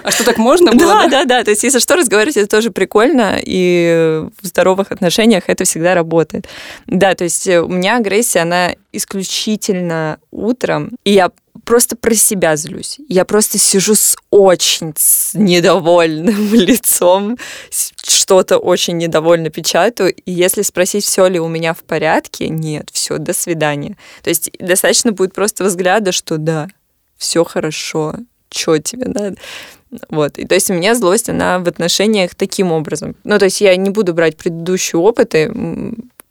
[0.03, 1.03] А что, так можно было?
[1.03, 1.43] Да, да, да.
[1.43, 3.39] То есть если что, разговаривать, это тоже прикольно.
[3.43, 6.47] И в здоровых отношениях это всегда работает.
[6.85, 11.31] Да, то есть э, у меня агрессия, она исключительно утром, и я
[11.65, 12.99] просто про себя злюсь.
[13.07, 14.93] Я просто сижу с очень
[15.33, 17.37] недовольным лицом,
[17.69, 23.17] что-то очень недовольно печатаю, и если спросить, все ли у меня в порядке, нет, все,
[23.17, 23.97] до свидания.
[24.23, 26.67] То есть достаточно будет просто взгляда, что да,
[27.17, 28.15] все хорошо,
[28.49, 29.35] что тебе надо?
[30.09, 30.37] Вот.
[30.37, 33.15] И то есть у меня злость, она в отношениях таким образом.
[33.23, 35.51] Ну, то есть я не буду брать предыдущие опыты,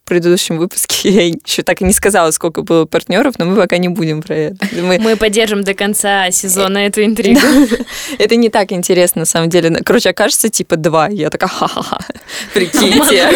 [0.07, 3.77] в предыдущем выпуске я еще так и не сказала, сколько было партнеров, но мы пока
[3.79, 4.67] не будем про это.
[4.73, 7.41] Мы, мы поддержим до конца сезона эту интригу.
[8.19, 9.71] Это не так интересно, на самом деле.
[9.85, 11.09] Короче, окажется типа два.
[11.09, 11.99] Я такая, ха-ха-ха,
[12.55, 13.29] прикиньте.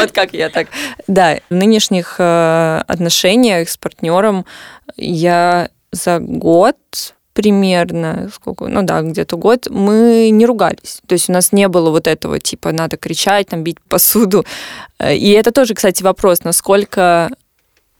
[0.00, 0.68] Вот как я так.
[1.08, 4.46] Да, в нынешних э, отношениях с партнером
[4.96, 6.76] я за год
[7.32, 11.00] примерно, сколько, ну да, где-то год, мы не ругались.
[11.06, 14.44] То есть у нас не было вот этого, типа, надо кричать, там, бить посуду.
[14.98, 17.30] Э, и это тоже, кстати, вопрос, насколько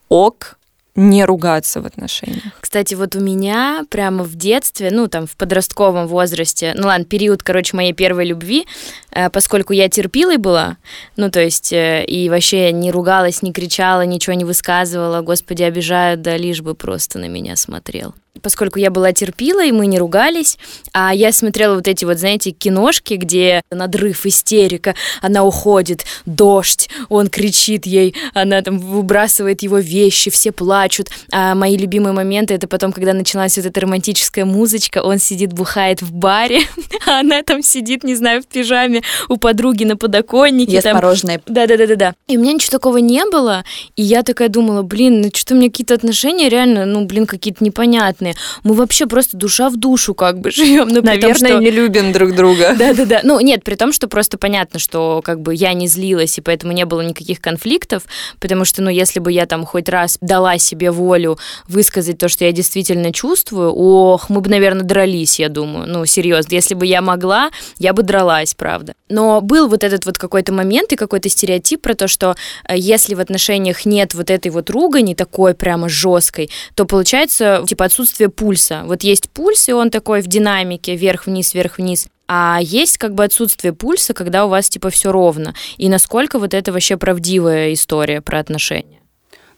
[0.09, 0.57] ок
[0.97, 2.43] не ругаться в отношениях.
[2.61, 7.43] Кстати, вот у меня прямо в детстве, ну, там, в подростковом возрасте, ну, ладно, период,
[7.43, 8.67] короче, моей первой любви,
[9.13, 10.77] э, поскольку я терпилой была,
[11.17, 16.23] ну, то есть, э, и вообще не ругалась, не кричала, ничего не высказывала, господи, обижают,
[16.23, 20.59] да лишь бы просто на меня смотрел поскольку я была терпила, и мы не ругались,
[20.93, 27.29] а я смотрела вот эти вот, знаете, киношки, где надрыв, истерика, она уходит, дождь, он
[27.29, 31.09] кричит ей, она там выбрасывает его вещи, все плачут.
[31.33, 36.03] А мои любимые моменты это потом, когда началась вот эта романтическая музычка, он сидит, бухает
[36.03, 36.61] в баре,
[37.07, 40.73] а она там сидит, не знаю, в пижаме у подруги на подоконнике.
[40.73, 40.95] Ест там...
[40.95, 41.41] мороженое.
[41.47, 42.15] Да-да-да-да-да.
[42.27, 43.65] И у меня ничего такого не было,
[43.97, 47.65] и я такая думала, блин, ну что у меня какие-то отношения реально, ну, блин, какие-то
[47.65, 48.35] непонятные разные.
[48.63, 50.89] Мы вообще просто душа в душу как бы живем.
[50.89, 51.59] Ну, Наверное, том, что...
[51.59, 52.75] не любим друг друга.
[52.79, 53.21] Да-да-да.
[53.23, 56.73] Ну, нет, при том, что просто понятно, что как бы я не злилась, и поэтому
[56.73, 58.05] не было никаких конфликтов,
[58.39, 62.45] потому что, ну, если бы я там хоть раз дала себе волю высказать то, что
[62.45, 65.87] я действительно чувствую, ох, мы бы, наверное, дрались, я думаю.
[65.89, 66.55] Ну, серьезно.
[66.55, 68.95] Если бы я могла, я бы дралась, правда.
[69.09, 72.37] Но был вот этот вот какой-то момент и какой-то стереотип про то, что
[72.69, 77.87] э, если в отношениях нет вот этой вот ругани такой прямо жесткой, то получается, типа,
[77.87, 78.83] отсутствие отсутствие пульса.
[78.87, 82.09] Вот есть пульс, и он такой в динамике, вверх-вниз, вверх-вниз.
[82.27, 85.55] А есть как бы отсутствие пульса, когда у вас типа все ровно.
[85.79, 88.99] И насколько вот это вообще правдивая история про отношения?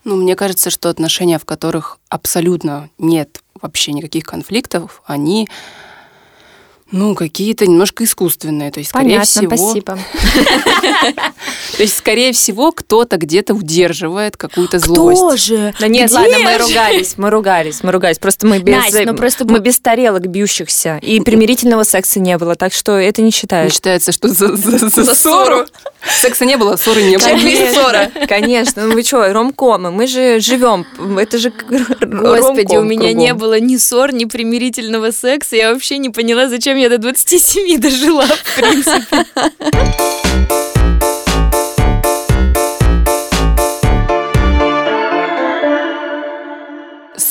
[0.05, 5.49] Ну, мне кажется, что отношения, в которых абсолютно нет вообще никаких конфликтов, они
[6.93, 8.71] ну, какие-то немножко искусственные.
[8.71, 9.57] То есть, скорее Понятно, всего...
[9.57, 9.99] спасибо.
[11.77, 15.19] То есть, скорее всего, кто-то где-то удерживает какую-то злость.
[15.19, 15.75] Кто же?
[15.81, 18.19] Да нет, ладно, мы ругались, мы ругались, мы ругались.
[18.19, 20.99] Просто мы без, ну просто мы без тарелок бьющихся.
[21.03, 23.73] И примирительного секса не было, так что это не считается.
[23.73, 25.67] Не считается, что за, за, за ссору.
[26.21, 27.27] Секса не было, ссоры не было.
[27.27, 28.87] Конечно, конечно.
[28.87, 30.87] Ну вы что, ромкомы, мы же живем,
[31.19, 31.53] это же
[32.01, 35.57] Господи, у меня не было ни ссор, ни примирительного секса.
[35.57, 39.27] Я вообще не поняла, зачем я до 27 дожила, в принципе.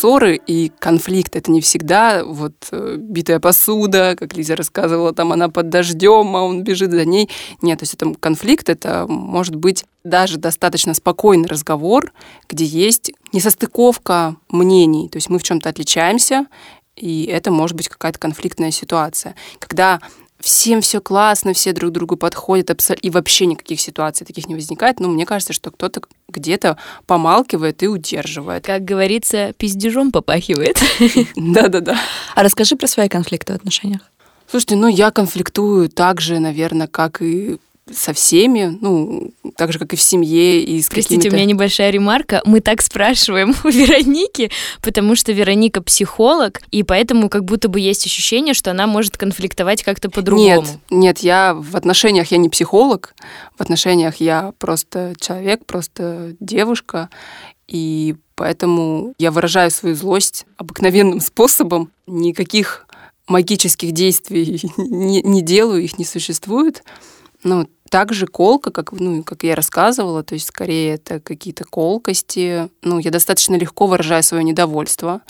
[0.02, 1.36] ссоры и конфликт.
[1.36, 6.42] Это не всегда вот э, битая посуда, как Лиза рассказывала, там она под дождем, а
[6.42, 7.30] он бежит за ней.
[7.62, 12.14] Нет, то есть это конфликт, это может быть даже достаточно спокойный разговор,
[12.50, 15.08] где есть несостыковка мнений.
[15.08, 16.48] То есть мы в чем-то отличаемся,
[17.02, 19.36] и это может быть какая-то конфликтная ситуация.
[19.60, 20.00] Когда
[20.40, 25.00] всем все классно, все друг другу подходят, и вообще никаких ситуаций таких не возникает.
[25.00, 28.66] Но мне кажется, что кто-то где-то помалкивает и удерживает.
[28.66, 30.78] Как говорится, пиздежом попахивает.
[31.36, 32.00] Да-да-да.
[32.36, 34.02] А расскажи про свои конфликты в отношениях.
[34.50, 37.58] Слушайте, ну я конфликтую так же, наверное, как и
[37.90, 40.62] со всеми, ну, так же, как и в семье.
[40.62, 42.42] И с Простите, у меня небольшая ремарка.
[42.46, 48.06] Мы так спрашиваем у Вероники, потому что Вероника психолог, и поэтому как будто бы есть
[48.06, 50.62] ощущение, что она может конфликтовать как-то по-другому.
[50.62, 53.16] Нет, нет, я в отношениях я не психолог,
[53.58, 57.10] в отношениях я просто человек, просто девушка,
[57.68, 61.92] и поэтому я выражаю свою злость обыкновенным способом.
[62.08, 62.86] Никаких
[63.28, 66.84] магических действий не, не делаю, их не существует.
[67.44, 72.70] Ну, также колка, как, ну, как я рассказывала, то есть скорее это какие-то колкости.
[72.82, 75.22] Ну, я достаточно легко выражаю свое недовольство.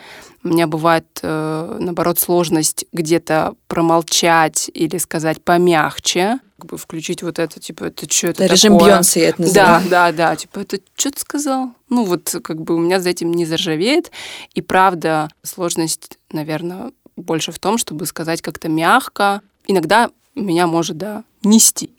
[0.43, 7.39] У меня бывает, э, наоборот, сложность где-то промолчать или сказать помягче, как бы включить вот
[7.39, 8.55] это, типа, это что это такое?
[8.55, 9.83] Режим Бьонса я это называю.
[9.89, 11.71] Да, да, да, типа, это что ты сказал?
[11.89, 14.11] Ну, вот как бы у меня за этим не заржавеет.
[14.53, 19.41] И правда, сложность, наверное, больше в том, чтобы сказать как-то мягко.
[19.65, 21.91] Иногда меня может, да, нести.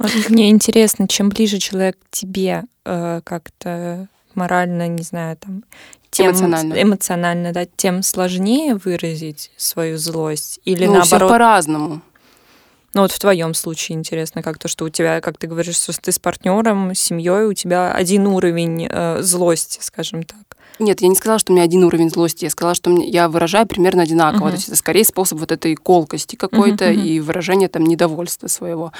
[0.00, 5.62] Вот мне интересно, чем ближе человек к тебе э, как-то морально, не знаю, там,
[6.10, 6.82] тем эмоционально.
[6.82, 11.28] эмоционально, да, тем сложнее выразить свою злость или ну, наоборот.
[11.30, 12.00] по-разному.
[12.94, 15.92] Ну вот в твоем случае интересно, как то, что у тебя, как ты говоришь, что
[16.00, 20.38] ты с партнером, с семьей, у тебя один уровень э, злости, скажем так.
[20.80, 22.44] Нет, я не сказала, что у меня один уровень злости.
[22.44, 24.46] Я сказала, что я выражаю примерно одинаково.
[24.46, 24.50] Uh-huh.
[24.50, 27.06] То есть это скорее способ вот этой колкости какой-то uh-huh, uh-huh.
[27.06, 28.92] и выражения там недовольства своего.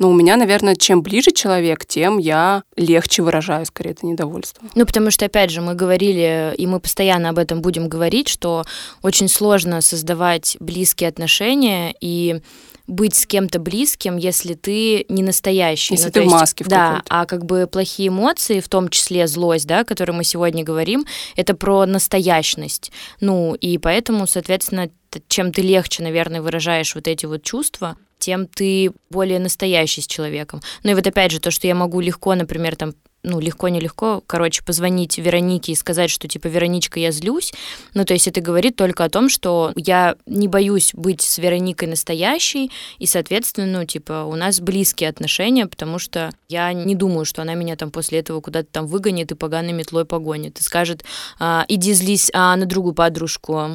[0.00, 4.66] Но у меня, наверное, чем ближе человек, тем я легче выражаю скорее это недовольство.
[4.74, 8.64] Ну, потому что, опять же, мы говорили, и мы постоянно об этом будем говорить, что
[9.02, 12.40] очень сложно создавать близкие отношения и
[12.88, 15.94] быть с кем-то близким, если ты не настоящий.
[15.94, 19.26] Если ну, ты в маске в Да, а как бы плохие эмоции, в том числе
[19.28, 21.04] злость, да, о которой мы сегодня говорим,
[21.36, 22.90] это про настоящность.
[23.20, 24.90] Ну, и поэтому, соответственно,
[25.28, 30.60] чем ты легче, наверное, выражаешь вот эти вот чувства, тем ты более настоящий с человеком.
[30.82, 34.62] Ну и вот опять же, то, что я могу легко, например, там ну, легко-нелегко, короче,
[34.62, 37.52] позвонить Веронике и сказать, что, типа, Вероничка, я злюсь.
[37.94, 41.88] Ну, то есть это говорит только о том, что я не боюсь быть с Вероникой
[41.88, 47.42] настоящей, и, соответственно, ну, типа, у нас близкие отношения, потому что я не думаю, что
[47.42, 51.04] она меня там после этого куда-то там выгонит и поганой метлой погонит и скажет,
[51.38, 53.70] а, иди злись а, на другую подружку.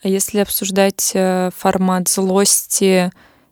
[0.00, 3.10] А если обсуждать э, формат злости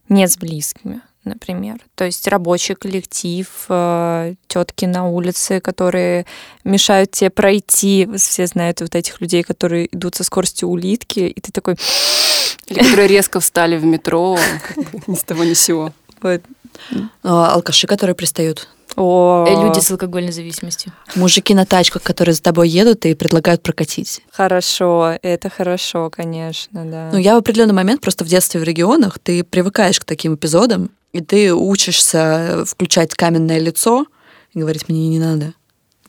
[0.09, 1.03] не с близкими?
[1.27, 1.79] Например.
[1.95, 6.25] То есть рабочий коллектив, э, тетки на улице, которые
[6.65, 8.09] мешают тебе пройти.
[8.17, 11.77] Все знают вот этих людей, которые идут со скоростью улитки, и ты такой...
[12.67, 14.37] Или которые резко встали в метро,
[15.07, 15.93] ни с того ни с сего.
[17.23, 18.69] А, алкаши, которые пристают.
[18.97, 19.45] О.
[19.47, 20.93] Э, люди с алкогольной зависимостью.
[21.15, 24.23] Мужики на тачках, которые за тобой едут и предлагают прокатить.
[24.33, 27.11] Хорошо, это хорошо, конечно, да.
[27.13, 30.91] Ну, я в определенный момент просто в детстве в регионах, ты привыкаешь к таким эпизодам,
[31.13, 34.07] и ты учишься включать каменное лицо
[34.53, 35.53] и говорить, мне не надо,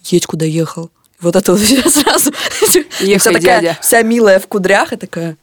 [0.03, 0.89] едь куда ехал.
[1.19, 2.31] Вот это вот сразу.
[3.01, 3.77] Ехай, вся такая, дядя.
[3.81, 5.37] вся милая в кудрях и такая,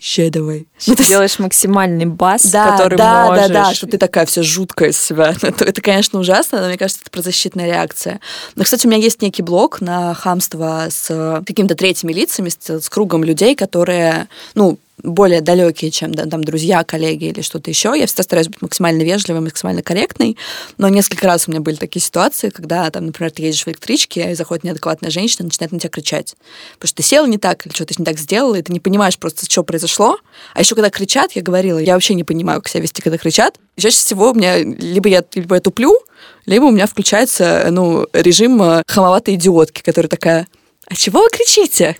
[0.00, 0.66] Ещё давай.
[0.86, 3.48] Ну, ты делаешь максимальный бас, да, который да, можешь.
[3.48, 5.34] Да, да, что ты такая вся жуткая из себя.
[5.42, 8.20] Это, это, конечно, ужасно, но мне кажется, это защитная реакция.
[8.54, 12.88] Но, кстати, у меня есть некий блог на хамство с какими-то третьими лицами, с, с
[12.88, 17.94] кругом людей, которые, ну, более далекие, чем да, там друзья, коллеги или что-то еще.
[17.96, 20.36] Я всегда стараюсь быть максимально вежливой, максимально корректной,
[20.78, 24.32] но несколько раз у меня были такие ситуации, когда, там, например, ты едешь в электричке,
[24.32, 26.34] и заходит неадекватная женщина, начинает на тебя кричать,
[26.74, 29.18] потому что ты сел не так или что-то не так сделала, и ты не понимаешь
[29.18, 30.18] просто, что произошло.
[30.54, 33.58] А еще когда кричат, я говорила, я вообще не понимаю, как себя вести, когда кричат.
[33.76, 35.98] И чаще всего у меня либо я, либо я туплю,
[36.46, 40.46] либо у меня включается ну, режим э, хамоватой идиотки, которая такая,
[40.86, 41.96] а чего вы кричите?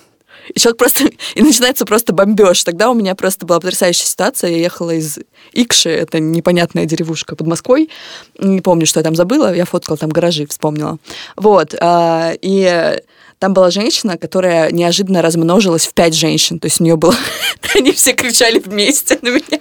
[0.54, 1.10] И человек просто...
[1.34, 2.62] И начинается просто бомбеж.
[2.62, 4.50] Тогда у меня просто была потрясающая ситуация.
[4.50, 5.18] Я ехала из
[5.52, 7.90] Икши, это непонятная деревушка под Москвой.
[8.38, 9.52] Не помню, что я там забыла.
[9.52, 10.98] Я фоткала там гаражи, вспомнила.
[11.36, 11.74] Вот.
[11.80, 13.00] А, и
[13.40, 16.60] там была женщина, которая неожиданно размножилась в пять женщин.
[16.60, 17.14] То есть у нее было...
[17.74, 19.60] Они все кричали вместе на меня.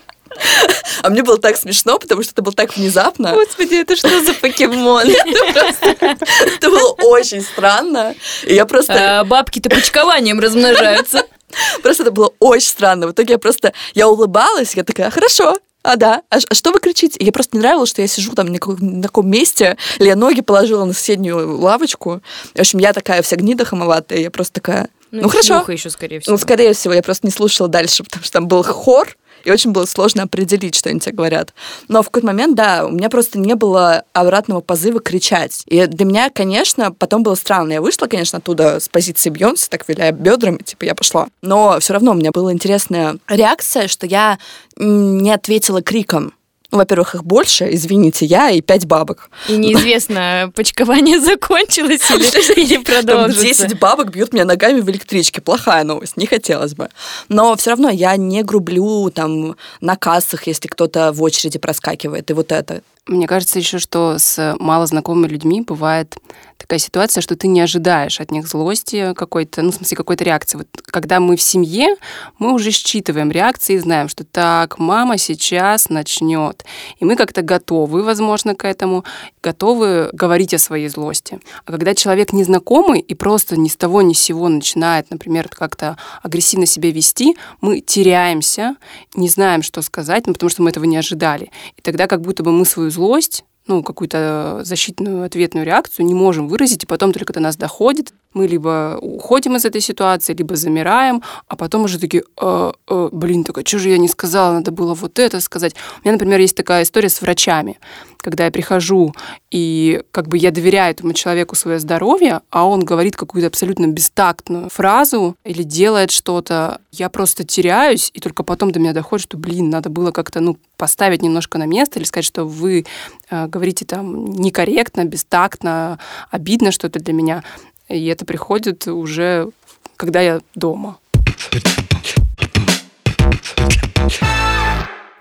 [1.01, 3.31] А мне было так смешно, потому что это было так внезапно.
[3.31, 5.07] Господи, это что за покемон?
[6.01, 8.15] Это было очень странно.
[8.45, 9.21] И я просто...
[9.21, 11.23] А, бабки-то почкованием размножаются.
[11.81, 13.07] Просто это было очень странно.
[13.07, 13.73] В итоге я просто...
[13.95, 15.57] Я улыбалась, я такая, хорошо,
[15.89, 16.21] а, да.
[16.29, 17.17] А, а что вы кричите?
[17.19, 20.41] Я просто не нравилось, что я сижу там на, на таком месте, или я ноги
[20.41, 22.21] положила на соседнюю лавочку.
[22.53, 24.89] В общем, я такая вся гнида хамоватая, я просто такая...
[25.09, 25.65] Ну, ну хорошо.
[25.67, 26.33] еще, скорее всего.
[26.33, 29.71] Ну, скорее всего, я просто не слушала дальше, потому что там был хор, и очень
[29.71, 31.53] было сложно определить, что они тебе говорят.
[31.87, 35.63] Но в какой-то момент, да, у меня просто не было обратного позыва кричать.
[35.67, 37.73] И для меня, конечно, потом было странно.
[37.73, 41.27] Я вышла, конечно, оттуда с позиции Бьонса, так виляя бедрами, типа я пошла.
[41.41, 44.39] Но все равно у меня была интересная реакция, что я
[44.77, 46.33] не ответила криком.
[46.71, 49.31] Во-первых, их больше, извините, я и пять бабок.
[49.47, 53.67] И неизвестно, почкование закончилось или, или продолжится.
[53.67, 55.41] 10 бабок бьют меня ногами в электричке.
[55.41, 56.89] Плохая новость, не хотелось бы.
[57.27, 62.33] Но все равно я не грублю там на кассах, если кто-то в очереди проскакивает, и
[62.33, 62.83] вот это.
[63.09, 66.15] Мне кажется еще, что с малознакомыми людьми бывает
[66.57, 70.57] такая ситуация, что ты не ожидаешь от них злости какой-то, ну, в смысле, какой-то реакции.
[70.57, 71.95] Вот когда мы в семье,
[72.37, 76.63] мы уже считываем реакции и знаем, что так, мама сейчас начнет.
[76.99, 79.05] И мы как-то готовы, возможно, к этому,
[79.41, 81.39] готовы говорить о своей злости.
[81.65, 85.97] А когда человек незнакомый и просто ни с того ни с сего начинает, например, как-то
[86.21, 88.75] агрессивно себя вести, мы теряемся,
[89.15, 91.51] не знаем, что сказать, ну, потому что мы этого не ожидали.
[91.77, 96.47] И тогда как будто бы мы свою злость ну, какую-то защитную ответную реакцию не можем
[96.47, 101.23] выразить, и потом только до нас доходит, Мы либо уходим из этой ситуации, либо замираем,
[101.47, 104.93] а потом уже такие, э, э, блин, такая, что же я не сказала, надо было
[104.93, 105.73] вот это сказать.
[105.97, 107.79] У меня, например, есть такая история с врачами,
[108.17, 109.15] когда я прихожу
[109.49, 114.69] и как бы я доверяю этому человеку свое здоровье, а он говорит какую-то абсолютно бестактную
[114.69, 119.71] фразу или делает что-то, я просто теряюсь, и только потом до меня доходит, что, блин,
[119.71, 122.85] надо было как-то, ну, поставить немножко на место или сказать, что вы
[123.29, 125.97] э, говорите там некорректно, бестактно,
[126.29, 127.43] обидно что-то для меня.
[127.89, 129.49] И это приходит уже,
[129.97, 130.99] когда я дома.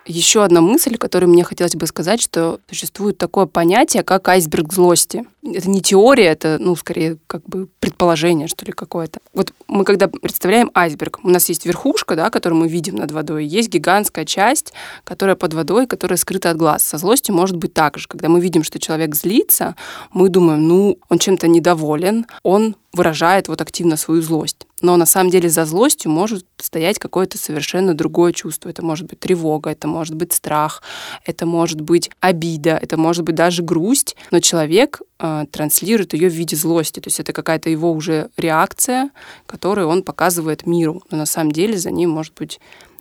[0.04, 5.24] Еще одна мысль, которую мне хотелось бы сказать, что существует такое понятие, как айсберг злости.
[5.54, 9.20] Это не теория, это, ну, скорее, как бы предположение, что ли, какое-то.
[9.34, 13.46] Вот мы когда представляем айсберг, у нас есть верхушка, да, которую мы видим над водой,
[13.46, 14.72] есть гигантская часть,
[15.04, 16.82] которая под водой, которая скрыта от глаз.
[16.82, 18.08] Со злостью может быть так же.
[18.08, 19.74] Когда мы видим, что человек злится,
[20.12, 24.66] мы думаем, ну, он чем-то недоволен, он выражает вот активно свою злость.
[24.80, 28.68] Но на самом деле за злостью может стоять какое-то совершенно другое чувство.
[28.68, 30.82] Это может быть тревога, это может быть страх,
[31.24, 34.16] это может быть обида, это может быть даже грусть.
[34.30, 37.00] Но человек э, транслирует ее в виде злости.
[37.00, 39.10] То есть это какая-то его уже реакция,
[39.46, 41.02] которую он показывает миру.
[41.10, 42.60] Но на самом деле за ним может быть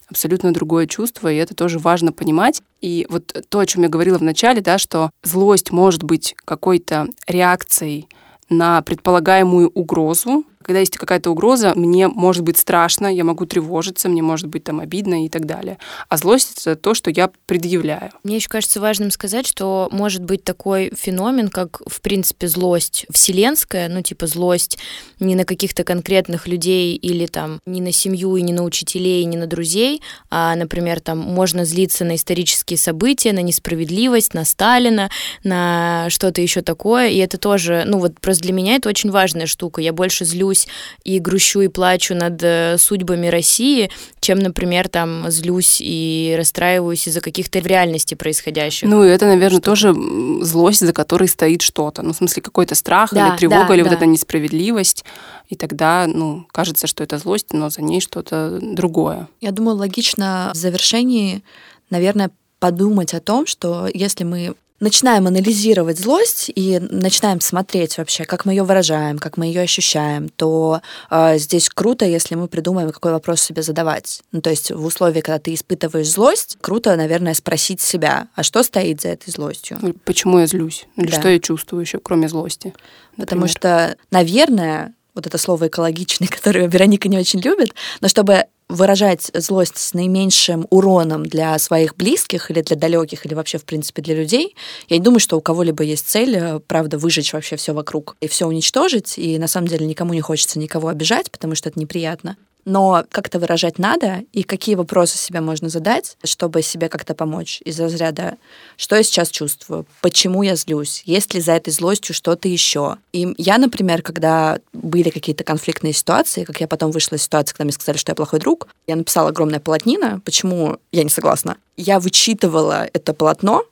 [0.10, 2.62] абсолютно другое чувство, и это тоже важно понимать.
[2.82, 7.08] И вот то, о чем я говорила в начале, да, что злость может быть какой-то
[7.28, 8.08] реакцией
[8.50, 14.22] на предполагаемую угрозу, когда есть какая-то угроза, мне может быть страшно, я могу тревожиться, мне
[14.22, 15.78] может быть там обидно и так далее.
[16.10, 18.12] А злость— это то, что я предъявляю.
[18.24, 23.88] Мне еще кажется важным сказать, что может быть такой феномен, как, в принципе, злость вселенская,
[23.88, 24.78] ну, типа злость
[25.22, 29.26] не на каких-то конкретных людей или там не на семью и не на учителей, и
[29.26, 35.10] не на друзей, а, например, там можно злиться на исторические события, на несправедливость, на Сталина,
[35.46, 39.46] на что-то еще такое, и это тоже, ну, вот просто для меня это очень важная
[39.46, 39.80] штука.
[39.80, 40.68] Я больше злюсь злюсь
[41.04, 43.90] и грущу и плачу над э, судьбами России,
[44.20, 48.90] чем, например, там злюсь и расстраиваюсь из-за каких-то в реальности происходящих.
[48.90, 49.94] Ну, и это, наверное, тоже
[50.42, 52.02] злость, за которой стоит что-то.
[52.02, 53.90] Ну, в смысле, какой-то страх да, или тревога, да, или да.
[53.90, 55.06] вот эта несправедливость.
[55.50, 59.28] И тогда, ну, кажется, что это злость, но за ней что-то другое.
[59.42, 61.42] Я думаю, логично в завершении,
[61.90, 68.46] наверное, подумать о том, что если мы начинаем анализировать злость и начинаем смотреть вообще, как
[68.46, 73.12] мы ее выражаем, как мы ее ощущаем, то э, здесь круто, если мы придумаем, какой
[73.12, 74.22] вопрос себе задавать.
[74.32, 78.64] Ну, то есть в условии, когда ты испытываешь злость, круто, наверное, спросить себя, а что
[78.64, 79.78] стоит за этой злостью?
[80.06, 80.86] Почему я злюсь?
[80.96, 81.20] Или да.
[81.20, 82.74] что я чувствую еще, кроме злости?
[83.16, 83.26] Например?
[83.28, 89.32] Потому что, наверное, вот это слово экологичный, которое Вероника не очень любит, но чтобы выражать
[89.34, 94.16] злость с наименьшим уроном для своих близких или для далеких, или вообще, в принципе, для
[94.16, 94.56] людей,
[94.90, 98.28] я не думаю, что у кого-либо есть цель, э, правда, выжечь вообще все вокруг и
[98.28, 99.18] все уничтожить.
[99.18, 102.38] И на самом деле никому не хочется никого обижать, потому что это неприятно
[102.68, 107.80] но как-то выражать надо, и какие вопросы себе можно задать, чтобы себе как-то помочь из
[107.80, 108.36] разряда,
[108.76, 112.98] что я сейчас чувствую, почему я злюсь, есть ли за этой злостью что-то еще.
[113.14, 117.64] И я, например, когда были какие-то конфликтные ситуации, как я потом вышла из ситуации, когда
[117.64, 121.56] мне сказали, что я плохой друг, я написала огромное полотнино, почему я не согласна.
[121.78, 123.64] Я вычитывала это полотно,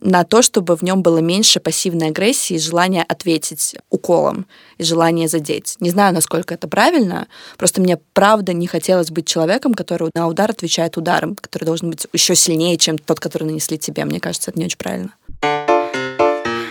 [0.00, 4.46] на то, чтобы в нем было меньше пассивной агрессии и желания ответить уколом,
[4.78, 5.76] и желания задеть.
[5.80, 7.26] Не знаю, насколько это правильно,
[7.56, 12.06] просто мне правда не хотелось быть человеком, который на удар отвечает ударом, который должен быть
[12.12, 14.04] еще сильнее, чем тот, который нанесли тебе.
[14.04, 15.14] Мне кажется, это не очень правильно.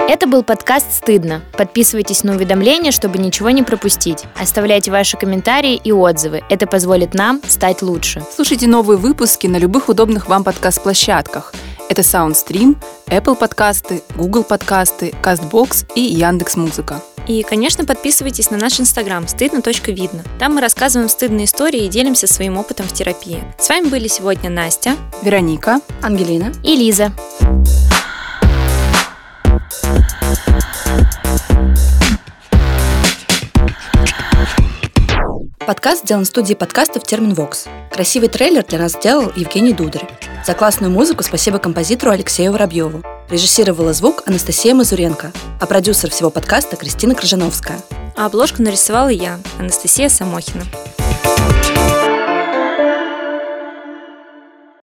[0.06, 1.42] Это был подкаст «Стыдно».
[1.58, 4.26] Подписывайтесь на уведомления, чтобы ничего не пропустить.
[4.40, 6.44] Оставляйте ваши комментарии и отзывы.
[6.50, 8.22] Это позволит нам стать лучше.
[8.36, 11.54] Слушайте новые выпуски на любых удобных вам подкаст-площадках–
[11.94, 12.76] это SoundStream,
[13.06, 17.00] Apple подкасты, Google подкасты, CastBox и Яндекс Музыка.
[17.28, 20.24] И, конечно, подписывайтесь на наш инстаграм стыдно.видно.
[20.40, 23.44] Там мы рассказываем стыдные истории и делимся своим опытом в терапии.
[23.60, 27.12] С вами были сегодня Настя, Вероника, Ангелина и Лиза.
[35.66, 37.68] Подкаст сделан в студии подкастов Терминвокс.
[37.90, 40.10] Красивый трейлер для нас сделал Евгений Дударь.
[40.46, 43.02] За классную музыку спасибо композитору Алексею Воробьеву.
[43.30, 47.80] Режиссировала звук Анастасия Мазуренко, а продюсер всего подкаста Кристина Крыжановская.
[48.18, 50.66] А обложку нарисовала я, Анастасия Самохина.